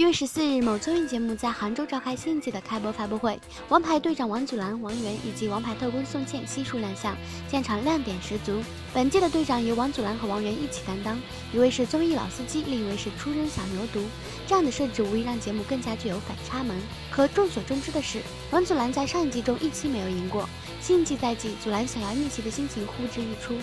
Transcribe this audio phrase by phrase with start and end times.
[0.00, 7.14] 一月十四日，某综艺节目在杭州召开新一季的开播发布会，王牌队长王祖蓝、王源以及王牌特工宋茜悉数亮相，
[7.50, 8.62] 现场亮点十足。
[8.94, 11.20] 本季的队长由王祖蓝和王源一起担当，
[11.52, 14.02] 一位是综艺老司机，另一位是出身小牛犊，
[14.46, 16.74] 这样的设置无疑让节目更加具有反差萌。
[17.10, 18.22] 可众所周知的是，
[18.52, 20.48] 王祖蓝在上一季中一期没有赢过，
[20.80, 23.54] 新一季在即，祖蓝想要逆袭的心情呼之欲出。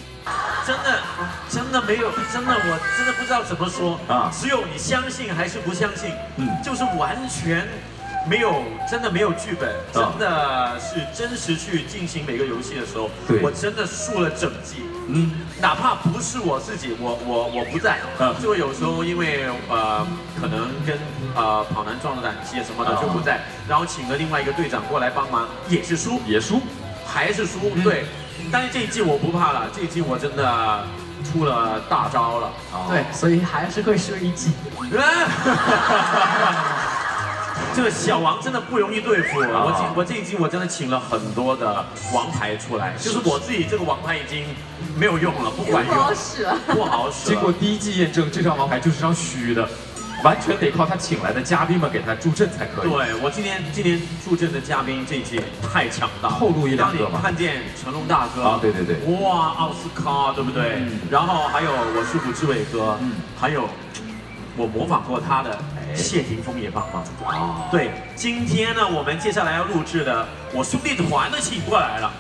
[0.67, 1.01] 真的，
[1.49, 4.29] 真的没有，真的，我真的不知道怎么说啊！
[4.31, 6.11] 只有你相信还是不相信？
[6.36, 7.68] 嗯，就是完全
[8.27, 13.09] 没有，真的没有剧本，真的是真实去进行每个游戏的时候，
[13.41, 14.84] 我真的输了整季。
[15.09, 20.05] 嗯，哪怕不是我自己，我我我不在，嗯，就有时候因为呃，
[20.38, 20.99] 可能跟
[21.34, 26.62] 呃跑男撞了胆机什么的就不在，然后请了另外一个队长过来帮忙，也是输，也输，
[27.05, 28.04] 还是输，对。
[28.52, 30.84] 但是这一季我不怕了，这一季我真的
[31.23, 32.52] 出了大招了。
[32.89, 34.52] 对，所以还是会输一季。
[37.76, 39.40] 这个小王真的不容易对付。
[39.40, 44.45] 我这我这一季我真的请了很多的王牌出来，就是我自己这个王牌已经
[44.95, 47.27] 没有用了，不管用，不好使，不好使。
[47.29, 49.70] 经过第一季验证，这张王牌就是张虚的。
[50.23, 52.90] 完全得靠他请来的嘉宾们给他助阵才可以。
[52.90, 57.20] 对我今天今天助阵的嘉宾这一届太强大，透露一两个嘛。
[57.21, 60.82] 看见成龙大哥啊，对对对，哇，奥斯卡对不对？
[61.12, 62.98] 然后还有我师傅志伟哥，
[63.40, 63.70] 还有
[64.57, 65.59] 我模仿过他的
[65.95, 67.03] 谢霆锋也帮忙。
[67.23, 72.12] 啊，对，今天呢，我们接下来要录制的，我兄弟团都请过来了，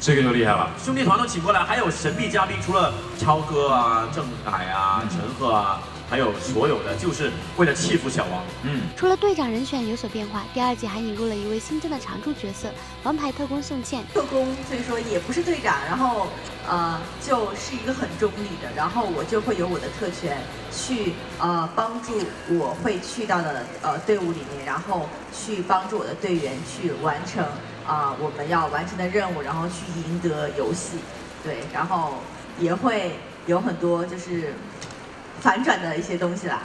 [0.00, 0.68] 这个就厉害了。
[0.84, 5.80] 兄弟团都请过来，还有神秘嘉宾，除了超哥啊、郑恺啊、陈赫啊。
[6.08, 8.42] 还有所有的，就是为了欺负小王。
[8.62, 12.68] 嗯，除了队长人选有所变化，第二季还引入了一位新增的常驻角色——
[13.02, 14.04] 王牌特工宋茜。
[14.14, 16.28] 特工，所以说也不是队长，然后
[16.68, 20.38] 呃，就是一个很中立的，然后我就会有我的特权，
[20.70, 22.12] 去呃帮助
[22.50, 27.44] 我会去到的呃队伍里面，然后去帮助我的队员去完成
[27.84, 30.98] 啊我们要完成的任务，然后去赢得游戏。
[31.42, 32.14] 对，然后
[32.60, 33.16] 也会
[33.46, 34.54] 有很多就是。
[35.40, 36.62] 反转的一些东西啦。